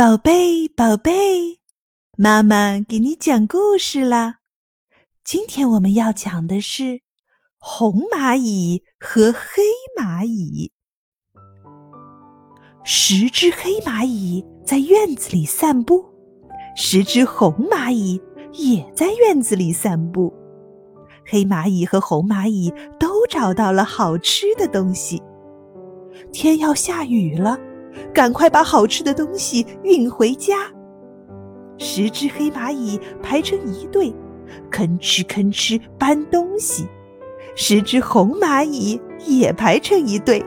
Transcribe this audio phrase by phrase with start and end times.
[0.00, 1.58] 宝贝，宝贝，
[2.16, 4.36] 妈妈给你讲故事啦。
[5.22, 7.02] 今天我们要讲的是
[7.58, 9.62] 红蚂蚁和黑
[9.94, 10.72] 蚂蚁。
[12.82, 16.02] 十只黑蚂蚁在院子里散步，
[16.74, 18.18] 十只红蚂蚁
[18.54, 20.32] 也在院子里散步。
[21.26, 25.22] 黑蚂蚁和红蚂蚁都找到了好吃的东西。
[26.32, 27.58] 天要下雨了。
[28.12, 30.70] 赶快把好吃的东西运回家。
[31.78, 34.14] 十只黑蚂蚁排成一队，
[34.70, 36.84] 吭哧吭哧搬东西；
[37.56, 40.44] 十只红蚂蚁也排成一队，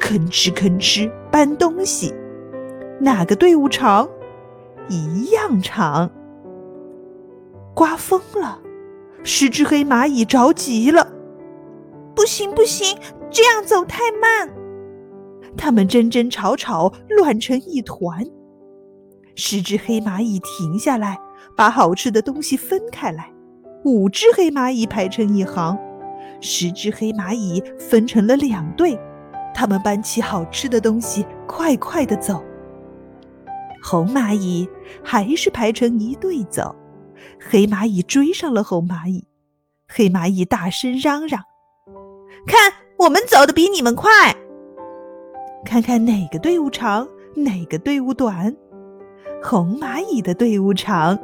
[0.00, 2.14] 吭哧吭哧搬东西。
[2.98, 4.08] 哪个队伍长？
[4.88, 6.10] 一样长。
[7.74, 8.60] 刮风了，
[9.22, 11.06] 十只黑蚂蚁着急了。
[12.14, 12.98] 不行不行，
[13.30, 14.50] 这样走太慢。
[15.56, 18.24] 他们争争吵吵，乱成一团。
[19.34, 21.18] 十只黑蚂蚁停下来，
[21.56, 23.32] 把好吃的东西分开来。
[23.84, 25.78] 五只黑蚂蚁排成一行，
[26.40, 28.98] 十只黑蚂蚁分成了两队。
[29.54, 32.42] 他们搬起好吃的东西，快快地走。
[33.82, 34.68] 红蚂蚁
[35.02, 36.74] 还是排成一队走。
[37.40, 39.26] 黑蚂蚁追上了红蚂蚁。
[39.88, 41.42] 黑蚂蚁大声嚷嚷
[42.46, 44.10] ：“看，我们走得比你们快！”
[45.64, 48.54] 看看哪个队伍长，哪个队伍短？
[49.42, 51.18] 红蚂蚁的队伍长，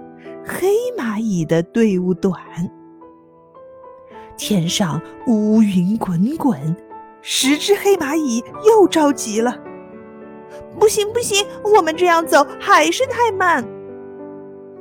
[0.45, 2.35] 黑蚂蚁的队伍短。
[4.37, 6.77] 天上乌云滚滚，
[7.23, 9.59] 十只黑蚂蚁又着急了。
[10.79, 13.67] 不行不行，我们这样走还是太慢。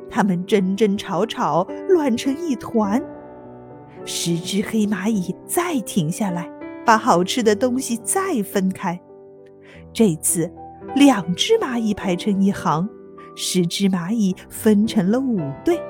[0.09, 3.01] 它们争争吵吵，乱成一团。
[4.03, 6.49] 十只黑蚂蚁再停下来，
[6.85, 8.99] 把好吃的东西再分开。
[9.95, 10.51] 这次，
[10.93, 12.85] 两只蚂蚁排成一行，
[13.33, 15.81] 十只蚂蚁分成了五队。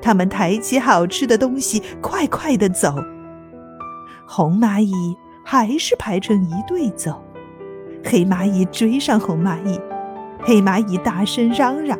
[0.00, 2.92] 它们抬起好吃的东西，快快地走。
[4.26, 4.92] 红蚂蚁
[5.44, 7.22] 还是排成一队走。
[8.04, 9.80] 黑蚂蚁追上红蚂蚁，
[10.40, 11.96] 黑蚂蚁大声嚷嚷：“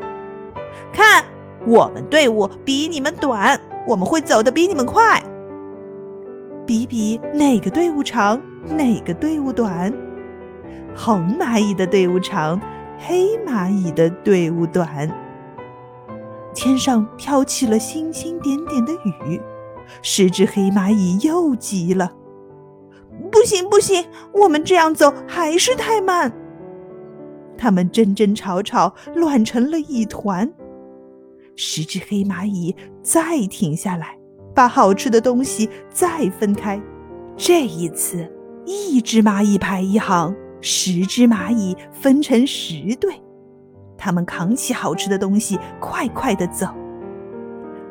[0.93, 1.25] 看，
[1.65, 5.22] 我们队伍比你们短，我们会走得比你们快。
[6.66, 8.43] 比比哪个队伍长，
[8.77, 9.93] 哪个队伍短。”
[10.94, 12.60] 红蚂蚁的队伍长，
[12.98, 15.10] 黑蚂蚁的队伍短。
[16.54, 19.41] 天上飘起了星星点点的雨，
[20.02, 22.12] 十只黑蚂蚁又急了。
[23.31, 26.31] 不行不行，我们这样走还是太慢。
[27.56, 30.52] 它们争争吵吵，乱成了一团。
[31.56, 34.19] 十只黑蚂蚁再停下来，
[34.54, 36.81] 把好吃的东西再分开。
[37.36, 38.31] 这一次，
[38.66, 40.34] 一只蚂蚁排一行。
[40.62, 43.21] 十只蚂蚁分成十队，
[43.99, 46.67] 它们扛起好吃的东西，快快地走。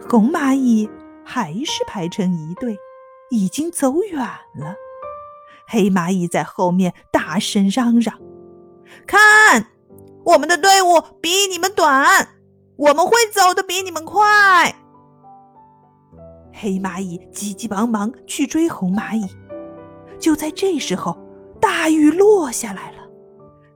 [0.10, 0.90] 红蚂蚁
[1.24, 2.78] 还是排成一队，
[3.30, 4.76] 已经走远了。
[5.68, 8.18] 黑蚂蚁在后面大声嚷嚷
[9.06, 9.68] ：“看，
[10.26, 12.28] 我们的队伍比你们短，
[12.78, 14.76] 我们会走得比你们快。”
[16.54, 19.26] 黑蚂蚁急急忙忙去追红蚂蚁，
[20.20, 21.21] 就在这时候。
[21.82, 23.10] 大雨落下来了，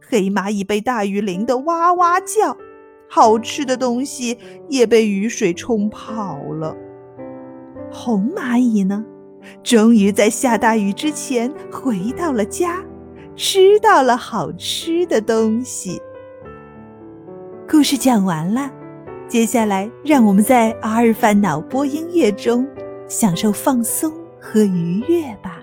[0.08, 2.56] 黑蚂蚁被大雨淋得哇哇叫，
[3.10, 4.38] 好吃的东西
[4.70, 6.78] 也被雨水冲跑了。
[7.92, 9.04] 红蚂蚁呢，
[9.64, 12.86] 终于在下大雨之前回到了家，
[13.36, 16.00] 吃到了好吃的东西。
[17.68, 18.70] 故事讲完了，
[19.28, 22.68] 接下来让我们在阿尔法脑波音乐中
[23.08, 25.55] 享受放松和愉悦吧。